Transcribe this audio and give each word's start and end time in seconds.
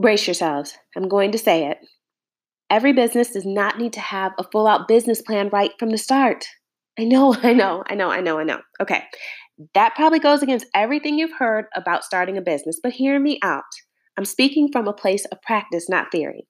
Brace 0.00 0.26
yourselves. 0.26 0.78
I'm 0.96 1.08
going 1.08 1.32
to 1.32 1.38
say 1.38 1.66
it. 1.66 1.78
Every 2.70 2.92
business 2.92 3.32
does 3.32 3.44
not 3.44 3.78
need 3.78 3.92
to 3.94 4.00
have 4.00 4.32
a 4.38 4.44
full 4.50 4.66
out 4.66 4.88
business 4.88 5.20
plan 5.20 5.50
right 5.50 5.72
from 5.78 5.90
the 5.90 5.98
start. 5.98 6.46
I 6.98 7.04
know, 7.04 7.34
I 7.42 7.52
know, 7.52 7.84
I 7.86 7.94
know, 7.94 8.10
I 8.10 8.20
know, 8.20 8.38
I 8.38 8.44
know. 8.44 8.60
Okay, 8.80 9.02
that 9.74 9.94
probably 9.94 10.18
goes 10.18 10.42
against 10.42 10.66
everything 10.74 11.18
you've 11.18 11.38
heard 11.38 11.66
about 11.76 12.04
starting 12.04 12.38
a 12.38 12.42
business, 12.42 12.80
but 12.82 12.92
hear 12.92 13.20
me 13.20 13.38
out. 13.42 13.64
I'm 14.16 14.24
speaking 14.24 14.70
from 14.72 14.88
a 14.88 14.94
place 14.94 15.26
of 15.26 15.42
practice, 15.42 15.88
not 15.88 16.10
theory. 16.10 16.46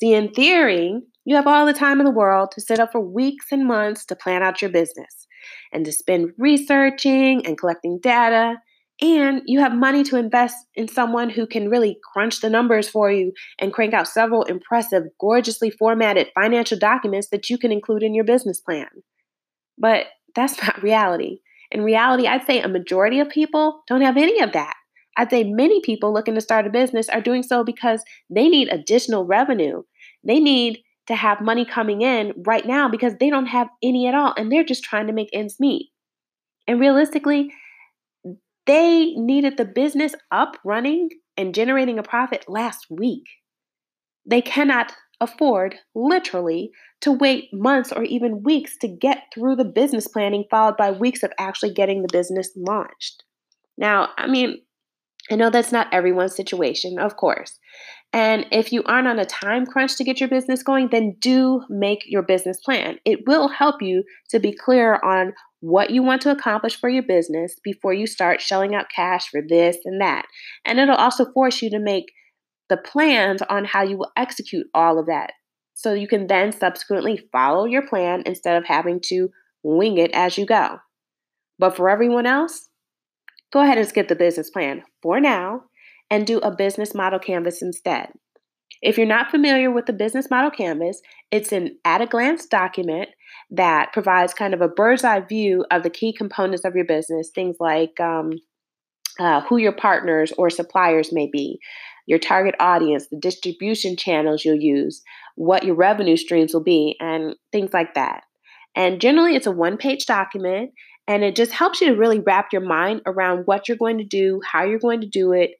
See, 0.00 0.12
in 0.12 0.32
theory, 0.32 1.00
you 1.24 1.36
have 1.36 1.46
all 1.46 1.64
the 1.64 1.72
time 1.72 2.00
in 2.00 2.04
the 2.04 2.12
world 2.12 2.50
to 2.52 2.60
sit 2.60 2.80
up 2.80 2.92
for 2.92 3.00
weeks 3.00 3.46
and 3.50 3.66
months 3.66 4.04
to 4.06 4.16
plan 4.16 4.42
out 4.42 4.60
your 4.60 4.70
business 4.70 5.26
and 5.72 5.84
to 5.86 5.92
spend 5.92 6.32
researching 6.38 7.46
and 7.46 7.58
collecting 7.58 7.98
data. 8.02 8.56
And 9.02 9.42
you 9.46 9.60
have 9.60 9.74
money 9.74 10.02
to 10.04 10.16
invest 10.16 10.56
in 10.74 10.86
someone 10.86 11.30
who 11.30 11.46
can 11.46 11.70
really 11.70 11.98
crunch 12.12 12.40
the 12.40 12.50
numbers 12.50 12.88
for 12.88 13.10
you 13.10 13.32
and 13.58 13.72
crank 13.72 13.94
out 13.94 14.06
several 14.06 14.42
impressive, 14.42 15.04
gorgeously 15.18 15.70
formatted 15.70 16.28
financial 16.34 16.78
documents 16.78 17.28
that 17.28 17.48
you 17.48 17.56
can 17.56 17.72
include 17.72 18.02
in 18.02 18.14
your 18.14 18.24
business 18.24 18.60
plan. 18.60 18.88
But 19.78 20.06
that's 20.34 20.62
not 20.62 20.82
reality. 20.82 21.40
In 21.70 21.82
reality, 21.82 22.26
I'd 22.26 22.46
say 22.46 22.60
a 22.60 22.68
majority 22.68 23.20
of 23.20 23.30
people 23.30 23.82
don't 23.88 24.02
have 24.02 24.16
any 24.16 24.40
of 24.40 24.52
that. 24.52 24.74
I'd 25.16 25.30
say 25.30 25.44
many 25.44 25.80
people 25.80 26.12
looking 26.12 26.34
to 26.34 26.40
start 26.40 26.66
a 26.66 26.70
business 26.70 27.08
are 27.08 27.20
doing 27.20 27.42
so 27.42 27.64
because 27.64 28.02
they 28.28 28.48
need 28.48 28.68
additional 28.68 29.24
revenue. 29.24 29.82
They 30.24 30.40
need 30.40 30.82
to 31.06 31.14
have 31.14 31.40
money 31.40 31.64
coming 31.64 32.02
in 32.02 32.32
right 32.46 32.66
now 32.66 32.88
because 32.88 33.14
they 33.18 33.30
don't 33.30 33.46
have 33.46 33.68
any 33.82 34.06
at 34.06 34.14
all 34.14 34.34
and 34.36 34.50
they're 34.50 34.64
just 34.64 34.84
trying 34.84 35.06
to 35.06 35.12
make 35.12 35.30
ends 35.32 35.56
meet. 35.58 35.90
And 36.68 36.78
realistically, 36.78 37.52
they 38.66 39.12
needed 39.16 39.56
the 39.56 39.64
business 39.64 40.14
up 40.30 40.56
running 40.64 41.08
and 41.36 41.54
generating 41.54 41.98
a 41.98 42.02
profit 42.02 42.44
last 42.48 42.86
week. 42.90 43.24
They 44.26 44.42
cannot 44.42 44.92
afford, 45.20 45.76
literally, 45.94 46.70
to 47.02 47.12
wait 47.12 47.48
months 47.52 47.92
or 47.92 48.04
even 48.04 48.42
weeks 48.42 48.76
to 48.78 48.88
get 48.88 49.24
through 49.34 49.56
the 49.56 49.64
business 49.64 50.06
planning, 50.06 50.44
followed 50.50 50.76
by 50.76 50.90
weeks 50.90 51.22
of 51.22 51.32
actually 51.38 51.72
getting 51.72 52.02
the 52.02 52.08
business 52.12 52.50
launched. 52.56 53.22
Now, 53.76 54.10
I 54.16 54.26
mean, 54.26 54.58
I 55.30 55.36
know 55.36 55.50
that's 55.50 55.72
not 55.72 55.92
everyone's 55.92 56.34
situation, 56.34 56.98
of 56.98 57.16
course. 57.16 57.58
And 58.12 58.46
if 58.50 58.72
you 58.72 58.82
aren't 58.84 59.06
on 59.06 59.18
a 59.18 59.24
time 59.24 59.66
crunch 59.66 59.96
to 59.96 60.04
get 60.04 60.18
your 60.18 60.28
business 60.28 60.62
going, 60.62 60.88
then 60.88 61.16
do 61.20 61.62
make 61.68 62.00
your 62.06 62.22
business 62.22 62.60
plan. 62.60 62.98
It 63.04 63.20
will 63.26 63.48
help 63.48 63.80
you 63.80 64.02
to 64.30 64.40
be 64.40 64.52
clear 64.52 64.98
on 65.04 65.32
what 65.60 65.90
you 65.90 66.02
want 66.02 66.22
to 66.22 66.30
accomplish 66.30 66.78
for 66.78 66.88
your 66.88 67.02
business 67.02 67.56
before 67.62 67.92
you 67.92 68.06
start 68.06 68.40
shelling 68.40 68.74
out 68.74 68.86
cash 68.94 69.28
for 69.28 69.42
this 69.46 69.76
and 69.84 70.00
that. 70.00 70.26
And 70.64 70.78
it'll 70.78 70.96
also 70.96 71.30
force 71.32 71.62
you 71.62 71.70
to 71.70 71.78
make 71.78 72.06
the 72.68 72.78
plans 72.78 73.42
on 73.42 73.66
how 73.66 73.82
you 73.82 73.98
will 73.98 74.12
execute 74.16 74.66
all 74.74 74.98
of 74.98 75.06
that. 75.06 75.32
So 75.74 75.92
you 75.92 76.08
can 76.08 76.26
then 76.26 76.52
subsequently 76.52 77.28
follow 77.32 77.66
your 77.66 77.86
plan 77.86 78.22
instead 78.26 78.56
of 78.56 78.66
having 78.66 79.00
to 79.04 79.28
wing 79.62 79.98
it 79.98 80.10
as 80.12 80.38
you 80.38 80.46
go. 80.46 80.78
But 81.58 81.76
for 81.76 81.90
everyone 81.90 82.26
else, 82.26 82.68
go 83.52 83.60
ahead 83.60 83.78
and 83.78 83.86
skip 83.86 84.08
the 84.08 84.14
business 84.14 84.50
plan 84.50 84.82
for 85.02 85.20
now 85.20 85.64
and 86.10 86.26
do 86.26 86.38
a 86.38 86.54
business 86.54 86.94
model 86.94 87.18
canvas 87.18 87.60
instead. 87.60 88.08
If 88.82 88.96
you're 88.96 89.06
not 89.06 89.30
familiar 89.30 89.70
with 89.70 89.86
the 89.86 89.92
business 89.92 90.30
model 90.30 90.50
canvas, 90.50 91.02
it's 91.30 91.52
an 91.52 91.76
at 91.84 92.00
a 92.00 92.06
glance 92.06 92.46
document 92.46 93.10
that 93.50 93.92
provides 93.92 94.32
kind 94.32 94.54
of 94.54 94.60
a 94.60 94.68
bird's 94.68 95.04
eye 95.04 95.20
view 95.20 95.64
of 95.70 95.82
the 95.82 95.90
key 95.90 96.12
components 96.12 96.64
of 96.64 96.74
your 96.74 96.84
business, 96.84 97.30
things 97.34 97.56
like 97.58 97.98
um, 97.98 98.32
uh, 99.18 99.40
who 99.42 99.56
your 99.56 99.72
partners 99.72 100.32
or 100.38 100.50
suppliers 100.50 101.12
may 101.12 101.28
be, 101.30 101.58
your 102.06 102.18
target 102.18 102.54
audience, 102.60 103.08
the 103.08 103.18
distribution 103.18 103.96
channels 103.96 104.44
you'll 104.44 104.60
use, 104.60 105.02
what 105.34 105.64
your 105.64 105.74
revenue 105.74 106.16
streams 106.16 106.54
will 106.54 106.62
be, 106.62 106.96
and 107.00 107.34
things 107.50 107.72
like 107.72 107.94
that. 107.94 108.22
And 108.76 109.00
generally, 109.00 109.34
it's 109.34 109.48
a 109.48 109.52
one 109.52 109.76
page 109.76 110.06
document, 110.06 110.70
and 111.08 111.24
it 111.24 111.34
just 111.34 111.50
helps 111.50 111.80
you 111.80 111.88
to 111.88 111.96
really 111.96 112.20
wrap 112.20 112.52
your 112.52 112.62
mind 112.62 113.02
around 113.04 113.42
what 113.46 113.68
you're 113.68 113.76
going 113.76 113.98
to 113.98 114.04
do, 114.04 114.40
how 114.48 114.64
you're 114.64 114.78
going 114.78 115.00
to 115.00 115.08
do 115.08 115.32
it, 115.32 115.52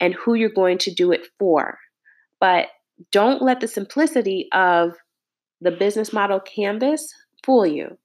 and 0.00 0.12
who 0.12 0.34
you're 0.34 0.50
going 0.50 0.78
to 0.78 0.92
do 0.92 1.12
it 1.12 1.26
for. 1.38 1.78
But 2.40 2.66
don't 3.10 3.42
let 3.42 3.60
the 3.60 3.68
simplicity 3.68 4.48
of 4.52 4.92
the 5.60 5.70
business 5.70 6.12
model 6.12 6.40
canvas 6.40 7.12
fool 7.44 7.66
you. 7.66 7.98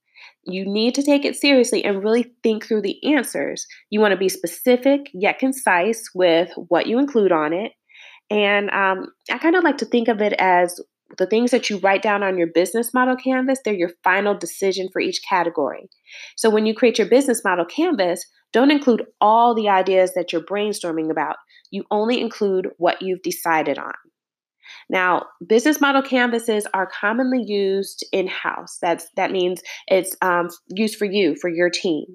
You 0.46 0.66
need 0.66 0.96
to 0.96 1.04
take 1.04 1.26
it 1.26 1.36
seriously 1.36 1.84
and 1.84 2.04
really 2.04 2.34
think 2.44 2.66
through 2.66 2.82
the 2.82 2.98
answers. 3.16 3.66
You 3.90 4.00
want 4.00 4.12
to 4.12 4.18
be 4.18 4.30
specific 4.30 5.10
yet 5.14 5.40
concise 5.40 6.04
with 6.14 6.52
what 6.68 6.88
you 6.88 7.00
include 7.00 7.32
on 7.32 7.54
it. 7.54 7.72
And 8.30 8.70
um, 8.72 9.08
I 9.32 9.38
kind 9.38 9.56
of 9.56 9.64
like 9.64 9.78
to 9.78 9.86
think 9.86 10.08
of 10.08 10.22
it 10.22 10.34
as 10.34 10.80
the 11.18 11.28
things 11.28 11.52
that 11.52 11.70
you 11.70 11.78
write 11.78 12.02
down 12.02 12.24
on 12.24 12.38
your 12.38 12.48
business 12.48 12.94
model 12.94 13.16
canvas, 13.16 13.60
they're 13.64 13.74
your 13.74 13.92
final 14.04 14.36
decision 14.36 14.90
for 14.92 15.00
each 15.00 15.22
category. 15.28 15.90
So 16.36 16.50
when 16.50 16.66
you 16.66 16.74
create 16.74 16.98
your 16.98 17.08
business 17.08 17.44
model 17.44 17.66
canvas, 17.66 18.26
don't 18.52 18.72
include 18.72 19.06
all 19.22 19.54
the 19.54 19.70
ideas 19.70 20.14
that 20.16 20.32
you're 20.32 20.44
brainstorming 20.44 21.12
about. 21.12 21.38
You 21.72 21.84
only 21.92 22.22
include 22.22 22.70
what 22.78 23.02
you've 23.02 23.22
decided 23.22 23.78
on. 23.78 23.94
Now, 24.90 25.26
business 25.48 25.82
model 25.82 26.02
canvases 26.02 26.68
are 26.74 26.88
commonly 26.88 27.44
used 27.46 28.06
in 28.12 28.28
house. 28.28 28.78
That's 28.82 29.08
that 29.16 29.32
means 29.32 29.62
it's 29.88 30.16
um, 30.22 30.50
used 30.70 30.98
for 30.98 31.06
you, 31.06 31.36
for 31.36 31.50
your 31.50 31.70
team. 31.70 32.06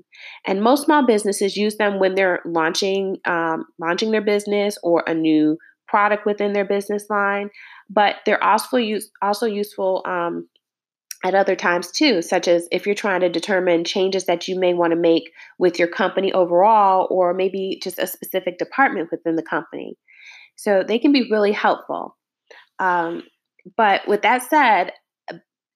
And 0.46 0.62
most 0.62 0.84
small 0.84 1.06
businesses 1.06 1.56
use 1.56 1.76
them 1.76 1.98
when 1.98 2.14
they're 2.14 2.41
launching 2.44 3.16
um, 3.24 3.64
launching 3.78 4.10
their 4.10 4.22
business 4.22 4.78
or 4.82 5.04
a 5.06 5.14
new 5.14 5.56
product 5.86 6.26
within 6.26 6.52
their 6.52 6.66
business 6.66 7.06
line. 7.08 7.48
But 7.88 8.16
they're 8.26 8.42
also 8.44 8.76
use, 8.76 9.10
also 9.22 9.46
useful 9.46 10.02
um, 10.06 10.46
at 11.25 11.34
other 11.34 11.56
times 11.56 11.90
too, 11.90 12.20
such 12.20 12.46
as 12.46 12.69
if 12.70 12.84
you're 12.84 12.94
trying 12.94 13.22
to 13.22 13.28
determine 13.28 13.84
changes 13.84 14.26
that 14.26 14.46
you 14.46 14.58
may 14.58 14.75
want 14.75 14.92
to 14.92 14.98
make 14.98 15.30
with 15.58 15.78
your 15.78 15.88
company 15.88 16.32
overall, 16.32 17.08
or 17.10 17.32
maybe 17.32 17.80
just 17.82 17.98
a 17.98 18.06
specific 18.06 18.58
department 18.58 19.08
within 19.10 19.36
the 19.36 19.42
company. 19.42 19.96
So 20.56 20.84
they 20.86 20.98
can 20.98 21.12
be 21.12 21.30
really 21.30 21.52
helpful. 21.52 22.18
Um, 22.78 23.22
but 23.77 24.06
with 24.09 24.22
that 24.22 24.43
said, 24.43 24.93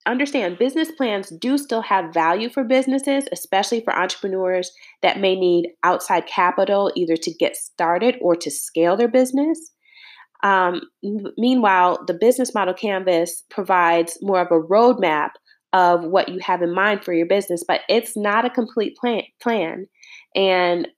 understand 0.06 0.58
business 0.58 0.90
plans 0.90 1.30
do 1.40 1.56
still 1.58 1.82
have 1.82 2.12
value 2.12 2.50
for 2.50 2.64
businesses, 2.64 3.24
especially 3.32 3.80
for 3.80 3.94
entrepreneurs 3.94 4.72
that 5.02 5.20
may 5.20 5.36
need 5.38 5.70
outside 5.84 6.26
capital 6.26 6.92
either 6.96 7.16
to 7.16 7.32
get 7.34 7.56
started 7.56 8.16
or 8.20 8.34
to 8.36 8.50
scale 8.50 8.96
their 8.96 9.08
business. 9.08 9.70
Um, 10.42 10.82
meanwhile, 11.36 12.04
the 12.06 12.14
business 12.14 12.52
model 12.52 12.74
canvas 12.74 13.44
provides 13.48 14.18
more 14.20 14.40
of 14.40 14.48
a 14.50 14.60
roadmap 14.60 15.30
of 15.72 16.04
what 16.04 16.28
you 16.28 16.40
have 16.40 16.62
in 16.62 16.74
mind 16.74 17.04
for 17.04 17.12
your 17.12 17.26
business, 17.26 17.64
but 17.66 17.82
it's 17.88 18.16
not 18.16 18.44
a 18.44 18.50
complete 18.50 18.96
plan. 18.96 19.22
plan. 19.40 19.86
And 20.34 20.88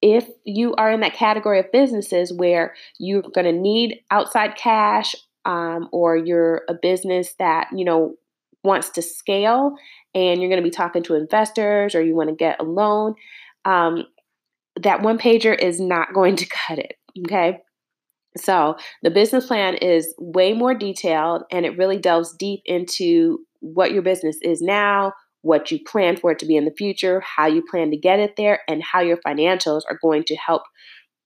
if 0.00 0.28
you 0.44 0.74
are 0.76 0.90
in 0.90 1.00
that 1.00 1.14
category 1.14 1.58
of 1.58 1.70
businesses 1.72 2.32
where 2.32 2.74
you're 2.98 3.22
going 3.22 3.44
to 3.44 3.52
need 3.52 4.00
outside 4.10 4.56
cash 4.56 5.14
um, 5.44 5.88
or 5.92 6.16
you're 6.16 6.62
a 6.68 6.74
business 6.74 7.34
that 7.38 7.68
you 7.74 7.84
know 7.84 8.14
wants 8.64 8.90
to 8.90 9.02
scale 9.02 9.74
and 10.14 10.40
you're 10.40 10.50
going 10.50 10.62
to 10.62 10.68
be 10.68 10.70
talking 10.70 11.02
to 11.02 11.16
investors 11.16 11.94
or 11.94 12.02
you 12.02 12.14
want 12.14 12.28
to 12.28 12.36
get 12.36 12.60
a 12.60 12.64
loan 12.64 13.14
um, 13.64 14.04
that 14.80 15.02
one 15.02 15.18
pager 15.18 15.58
is 15.58 15.80
not 15.80 16.12
going 16.14 16.36
to 16.36 16.46
cut 16.46 16.78
it 16.78 16.96
okay? 17.26 17.58
So 18.36 18.76
the 19.02 19.10
business 19.10 19.46
plan 19.46 19.74
is 19.74 20.14
way 20.18 20.54
more 20.54 20.74
detailed 20.74 21.42
and 21.50 21.66
it 21.66 21.76
really 21.76 21.98
delves 21.98 22.34
deep 22.34 22.62
into 22.64 23.40
what 23.60 23.92
your 23.92 24.02
business 24.02 24.38
is 24.42 24.62
now 24.62 25.12
what 25.42 25.72
you 25.72 25.80
plan 25.84 26.16
for 26.16 26.30
it 26.30 26.38
to 26.38 26.46
be 26.46 26.56
in 26.56 26.64
the 26.64 26.74
future 26.76 27.20
how 27.20 27.46
you 27.46 27.62
plan 27.68 27.90
to 27.90 27.96
get 27.96 28.18
it 28.18 28.34
there 28.36 28.60
and 28.68 28.82
how 28.82 29.00
your 29.00 29.18
financials 29.18 29.82
are 29.88 29.98
going 30.00 30.24
to 30.24 30.36
help 30.36 30.62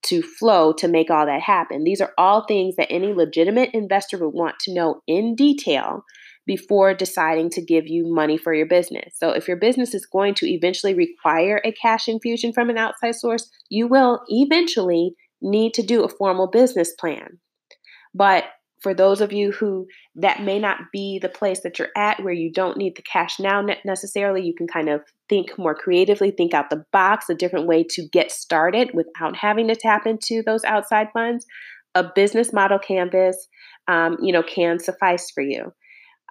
to 0.03 0.21
flow 0.21 0.73
to 0.73 0.87
make 0.87 1.09
all 1.09 1.25
that 1.25 1.41
happen. 1.41 1.83
These 1.83 2.01
are 2.01 2.13
all 2.17 2.45
things 2.45 2.75
that 2.75 2.91
any 2.91 3.13
legitimate 3.13 3.71
investor 3.73 4.17
would 4.17 4.33
want 4.33 4.59
to 4.61 4.73
know 4.73 5.01
in 5.07 5.35
detail 5.35 6.03
before 6.45 6.93
deciding 6.93 7.49
to 7.51 7.61
give 7.61 7.87
you 7.87 8.05
money 8.07 8.37
for 8.37 8.53
your 8.53 8.65
business. 8.65 9.15
So, 9.17 9.31
if 9.31 9.47
your 9.47 9.57
business 9.57 9.93
is 9.93 10.05
going 10.05 10.33
to 10.35 10.49
eventually 10.49 10.93
require 10.93 11.61
a 11.63 11.73
cash 11.73 12.07
infusion 12.07 12.53
from 12.53 12.69
an 12.69 12.77
outside 12.77 13.15
source, 13.15 13.49
you 13.69 13.87
will 13.87 14.21
eventually 14.29 15.13
need 15.41 15.73
to 15.73 15.83
do 15.83 16.03
a 16.03 16.09
formal 16.09 16.47
business 16.47 16.93
plan. 16.93 17.39
But 18.13 18.45
for 18.87 18.93
those 18.93 19.19
of 19.19 19.33
you 19.33 19.51
who 19.51 19.85
that 20.15 20.43
may 20.43 20.57
not 20.57 20.77
be 20.93 21.19
the 21.21 21.27
place 21.27 21.59
that 21.59 21.77
you're 21.77 21.89
at 21.97 22.23
where 22.23 22.31
you 22.31 22.49
don't 22.49 22.77
need 22.77 22.95
the 22.95 23.01
cash 23.01 23.37
now 23.37 23.61
necessarily 23.83 24.41
you 24.41 24.55
can 24.55 24.65
kind 24.65 24.87
of 24.87 25.01
think 25.27 25.49
more 25.57 25.75
creatively 25.75 26.31
think 26.31 26.53
out 26.53 26.69
the 26.69 26.85
box 26.93 27.25
a 27.29 27.35
different 27.35 27.67
way 27.67 27.83
to 27.83 28.07
get 28.13 28.31
started 28.31 28.91
without 28.93 29.35
having 29.35 29.67
to 29.67 29.75
tap 29.75 30.07
into 30.07 30.41
those 30.45 30.63
outside 30.63 31.09
funds. 31.11 31.45
A 31.95 32.05
business 32.15 32.53
model 32.53 32.79
canvas 32.79 33.49
um, 33.89 34.15
you 34.21 34.31
know 34.31 34.41
can 34.41 34.79
suffice 34.79 35.29
for 35.35 35.43
you. 35.43 35.73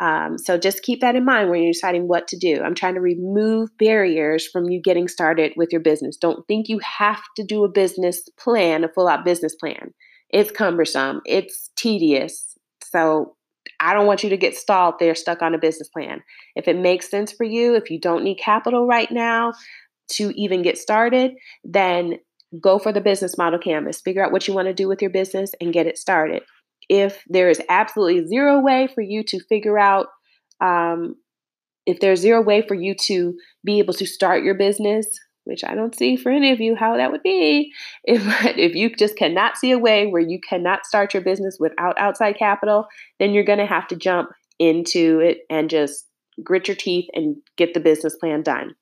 Um, 0.01 0.39
so 0.39 0.57
just 0.57 0.83
keep 0.83 1.03
that 1.03 1.15
in 1.15 1.27
mind 1.27 1.51
when 1.51 1.63
you're 1.63 1.73
deciding 1.75 2.09
what 2.09 2.27
to 2.29 2.39
do. 2.39 2.63
I'm 2.63 2.75
trying 2.75 2.95
to 2.95 3.03
remove 3.03 3.69
barriers 3.79 4.49
from 4.51 4.71
you 4.71 4.81
getting 4.83 5.09
started 5.09 5.53
with 5.59 5.73
your 5.73 5.83
business. 5.83 6.17
Don't 6.17 6.47
think 6.49 6.69
you 6.71 6.81
have 6.99 7.21
to 7.37 7.45
do 7.45 7.65
a 7.65 7.71
business 7.71 8.27
plan 8.39 8.83
a 8.83 8.89
full 8.89 9.09
out 9.09 9.27
business 9.27 9.55
plan 9.57 9.93
It's 10.31 10.51
cumbersome, 10.51 11.21
it's 11.25 11.71
tedious. 11.77 12.57
So 12.85 13.37
I 13.81 13.95
don't 13.95 14.07
want 14.07 14.23
you 14.23 14.31
to 14.31 14.37
get 14.37 14.57
stalled 14.57 14.95
there, 14.99 15.15
stuck 15.15 15.43
on 15.43 15.55
a 15.55 15.59
business 15.59 15.89
plan. 15.89 16.23
If 16.55 16.69
it 16.69 16.77
makes 16.77 17.11
sense 17.11 17.33
for 17.33 17.45
you, 17.45 17.75
if 17.75 17.91
you 17.91 18.01
don't 18.01 18.25
need 18.25 18.37
capital 18.37 18.87
right 18.87 19.11
now 19.11 19.53
to 20.13 20.31
even 20.41 20.63
get 20.63 20.79
started, 20.79 21.33
then 21.65 22.19
go 22.61 22.79
for 22.79 22.93
the 22.93 23.01
business 23.01 23.37
model 23.37 23.59
canvas. 23.59 24.01
Figure 24.01 24.25
out 24.25 24.33
what 24.33 24.47
you 24.47 24.55
want 24.55 24.69
to 24.69 24.75
do 24.75 24.89
with 24.89 25.03
your 25.03 25.11
business 25.11 25.53
and 25.61 25.73
get 25.73 25.87
it 25.87 25.99
started. 25.99 26.43
If 26.89 27.23
there 27.27 27.51
is 27.51 27.61
absolutely 27.69 28.27
zero 28.27 28.61
way 28.61 28.89
for 28.95 29.01
you 29.01 29.25
to 29.25 29.41
figure 29.49 29.79
out, 29.79 30.07
um, 30.61 31.17
if 31.85 32.01
there's 32.01 32.21
zero 32.21 32.41
way 32.43 32.63
for 32.67 32.75
you 32.75 32.95
to 33.07 33.35
be 33.65 33.79
able 33.79 33.95
to 33.95 34.07
start 34.07 34.45
your 34.45 34.55
business, 34.55 35.07
which 35.47 35.65
I 35.65 35.75
don't 35.75 35.97
see 35.97 36.17
for 36.17 36.31
any 36.31 36.53
of 36.53 36.61
you 36.61 36.75
how 36.75 36.97
that 36.97 37.13
would 37.13 37.23
be, 37.23 37.73
if, 38.05 38.23
if 38.57 38.75
you 38.75 38.95
just 38.95 39.17
cannot 39.17 39.57
see 39.57 39.71
a 39.71 39.79
way 39.79 40.07
where 40.07 40.23
you 40.23 40.41
cannot 40.41 40.87
start 40.87 41.15
your 41.15 41.23
business 41.23 41.59
without 41.59 41.99
outside 41.99 42.37
capital, 42.39 42.87
then 43.19 43.33
you're 43.33 43.45
going 43.45 43.59
to 43.59 43.67
have 43.67 43.89
to 43.89 43.97
jump 43.97 44.31
into 44.59 45.21
it 45.21 45.39
and 45.51 45.71
just 45.71 46.07
grit 46.43 46.69
your 46.69 46.77
teeth 46.77 47.09
and 47.15 47.37
get 47.57 47.75
the 47.75 47.81
business 47.81 48.17
plan 48.17 48.43
done. 48.43 48.75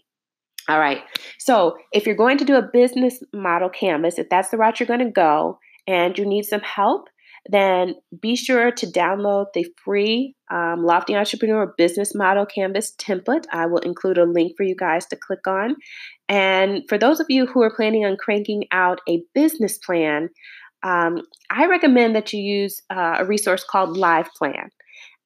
All 0.68 0.78
right. 0.78 1.02
So, 1.38 1.76
if 1.92 2.06
you're 2.06 2.14
going 2.14 2.38
to 2.38 2.44
do 2.44 2.56
a 2.56 2.62
business 2.62 3.22
model 3.34 3.68
canvas, 3.68 4.18
if 4.18 4.30
that's 4.30 4.48
the 4.48 4.56
route 4.56 4.80
you're 4.80 4.86
going 4.86 5.00
to 5.00 5.10
go 5.10 5.58
and 5.86 6.16
you 6.16 6.24
need 6.24 6.44
some 6.44 6.62
help, 6.62 7.08
then 7.46 7.94
be 8.20 8.36
sure 8.36 8.70
to 8.70 8.86
download 8.86 9.46
the 9.54 9.66
free 9.84 10.34
um, 10.50 10.84
Lofty 10.84 11.14
Entrepreneur 11.14 11.74
Business 11.76 12.14
Model 12.14 12.46
Canvas 12.46 12.94
template. 12.96 13.44
I 13.52 13.66
will 13.66 13.80
include 13.80 14.18
a 14.18 14.24
link 14.24 14.52
for 14.56 14.62
you 14.62 14.74
guys 14.74 15.06
to 15.06 15.16
click 15.16 15.46
on. 15.46 15.76
And 16.28 16.82
for 16.88 16.96
those 16.96 17.20
of 17.20 17.26
you 17.28 17.46
who 17.46 17.62
are 17.62 17.74
planning 17.74 18.04
on 18.04 18.16
cranking 18.16 18.64
out 18.72 19.00
a 19.08 19.22
business 19.34 19.76
plan, 19.78 20.30
um, 20.82 21.22
I 21.50 21.66
recommend 21.66 22.16
that 22.16 22.32
you 22.32 22.40
use 22.40 22.80
uh, 22.90 23.16
a 23.18 23.24
resource 23.24 23.64
called 23.68 23.96
Live 23.96 24.28
Plan. 24.38 24.70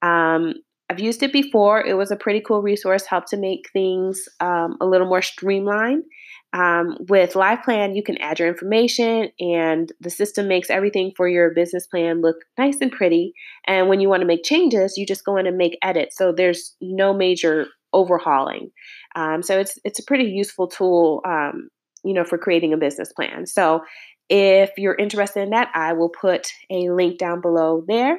Um, 0.02 0.54
I've 0.90 1.00
used 1.00 1.22
it 1.22 1.32
before. 1.32 1.84
It 1.84 1.94
was 1.94 2.10
a 2.10 2.16
pretty 2.16 2.40
cool 2.40 2.62
resource, 2.62 3.04
helped 3.04 3.28
to 3.28 3.36
make 3.36 3.68
things 3.72 4.22
um, 4.40 4.76
a 4.80 4.86
little 4.86 5.06
more 5.06 5.22
streamlined. 5.22 6.04
Um, 6.52 6.96
with 7.08 7.36
Live 7.36 7.62
Plan, 7.62 7.94
you 7.94 8.02
can 8.02 8.16
add 8.18 8.38
your 8.38 8.48
information, 8.48 9.28
and 9.38 9.92
the 10.00 10.10
system 10.10 10.48
makes 10.48 10.70
everything 10.70 11.12
for 11.16 11.28
your 11.28 11.52
business 11.52 11.86
plan 11.86 12.22
look 12.22 12.36
nice 12.56 12.78
and 12.80 12.90
pretty. 12.90 13.34
And 13.66 13.88
when 13.88 14.00
you 14.00 14.08
want 14.08 14.22
to 14.22 14.26
make 14.26 14.44
changes, 14.44 14.96
you 14.96 15.06
just 15.06 15.24
go 15.24 15.36
in 15.36 15.46
and 15.46 15.58
make 15.58 15.78
edits. 15.82 16.16
So 16.16 16.32
there's 16.32 16.74
no 16.80 17.12
major 17.12 17.66
overhauling. 17.92 18.70
Um, 19.14 19.42
so 19.42 19.58
it's 19.58 19.78
it's 19.84 19.98
a 19.98 20.04
pretty 20.04 20.24
useful 20.24 20.68
tool, 20.68 21.20
um, 21.26 21.68
you 22.04 22.14
know, 22.14 22.24
for 22.24 22.38
creating 22.38 22.72
a 22.72 22.78
business 22.78 23.12
plan. 23.12 23.46
So 23.46 23.82
if 24.30 24.70
you're 24.76 24.94
interested 24.94 25.42
in 25.42 25.50
that, 25.50 25.70
I 25.74 25.92
will 25.94 26.10
put 26.10 26.48
a 26.70 26.90
link 26.90 27.18
down 27.18 27.40
below 27.40 27.82
there. 27.86 28.18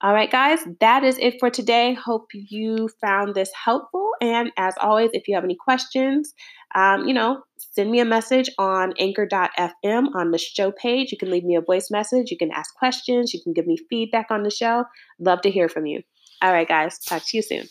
All 0.00 0.14
right, 0.14 0.30
guys, 0.30 0.60
that 0.78 1.02
is 1.02 1.18
it 1.18 1.40
for 1.40 1.50
today. 1.50 1.92
Hope 1.94 2.28
you 2.32 2.88
found 3.00 3.34
this 3.34 3.50
helpful. 3.52 4.12
And 4.20 4.52
as 4.56 4.74
always, 4.80 5.10
if 5.12 5.26
you 5.26 5.34
have 5.34 5.42
any 5.42 5.56
questions, 5.56 6.34
um, 6.76 7.08
you 7.08 7.12
know, 7.12 7.42
send 7.72 7.90
me 7.90 7.98
a 7.98 8.04
message 8.04 8.48
on 8.58 8.92
anchor.fm 9.00 10.14
on 10.14 10.30
the 10.30 10.38
show 10.38 10.70
page. 10.70 11.10
You 11.10 11.18
can 11.18 11.32
leave 11.32 11.44
me 11.44 11.56
a 11.56 11.60
voice 11.60 11.90
message. 11.90 12.30
You 12.30 12.38
can 12.38 12.52
ask 12.52 12.72
questions. 12.76 13.34
You 13.34 13.42
can 13.42 13.52
give 13.52 13.66
me 13.66 13.76
feedback 13.90 14.30
on 14.30 14.44
the 14.44 14.50
show. 14.50 14.84
Love 15.18 15.40
to 15.40 15.50
hear 15.50 15.68
from 15.68 15.86
you. 15.86 16.02
All 16.42 16.52
right, 16.52 16.68
guys, 16.68 17.00
talk 17.00 17.22
to 17.26 17.36
you 17.36 17.42
soon. 17.42 17.66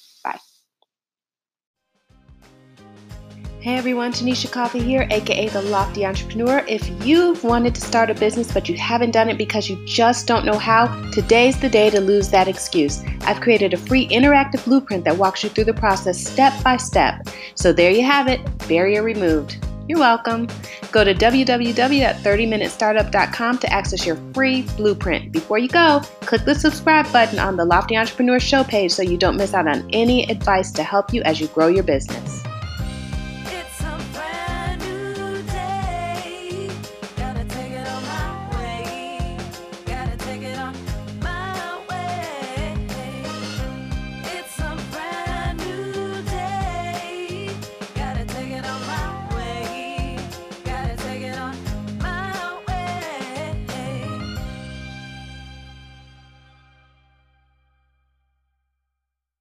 Hey 3.68 3.76
everyone, 3.76 4.14
Tanisha 4.14 4.50
Coffee 4.50 4.80
here, 4.80 5.06
aka 5.12 5.50
The 5.50 5.62
Lofty 5.62 6.06
Entrepreneur. 6.06 6.64
If 6.70 6.88
you've 7.06 7.44
wanted 7.44 7.76
to 7.76 7.82
start 7.82 8.10
a 8.10 8.14
business 8.14 8.50
but 8.50 8.70
you 8.70 8.78
haven't 8.78 9.12
done 9.12 9.28
it 9.28 9.38
because 9.38 9.70
you 9.70 9.76
just 9.86 10.26
don't 10.26 10.46
know 10.46 10.58
how, 10.58 10.88
today's 11.12 11.60
the 11.60 11.68
day 11.68 11.90
to 11.90 12.00
lose 12.00 12.30
that 12.30 12.48
excuse. 12.48 13.04
I've 13.24 13.42
created 13.42 13.74
a 13.74 13.78
free 13.78 14.08
interactive 14.08 14.64
blueprint 14.64 15.04
that 15.04 15.18
walks 15.18 15.44
you 15.44 15.50
through 15.50 15.66
the 15.66 15.74
process 15.74 16.18
step 16.18 16.54
by 16.64 16.78
step. 16.78 17.28
So 17.56 17.74
there 17.74 17.92
you 17.92 18.06
have 18.06 18.30
it, 18.30 18.40
barrier 18.70 19.04
removed. 19.04 19.58
You're 19.90 20.00
welcome. 20.00 20.48
Go 20.94 21.04
to 21.04 21.14
www.30minutestartup.com 21.14 23.58
to 23.58 23.74
access 23.74 24.06
your 24.06 24.16
free 24.34 24.62
blueprint. 24.78 25.34
Before 25.34 25.58
you 25.58 25.68
go, 25.68 26.00
click 26.22 26.46
the 26.46 26.56
subscribe 26.56 27.12
button 27.12 27.38
on 27.38 27.58
the 27.58 27.66
Lofty 27.66 27.98
Entrepreneur 27.98 28.40
Show 28.40 28.64
page 28.64 28.94
so 28.94 29.04
you 29.04 29.18
don't 29.18 29.36
miss 29.36 29.54
out 29.54 29.68
on 29.68 29.90
any 29.92 30.24
advice 30.32 30.72
to 30.72 30.84
help 30.84 31.14
you 31.14 31.22
as 31.24 31.42
you 31.42 31.48
grow 31.48 31.68
your 31.68 31.84
business. 31.84 32.27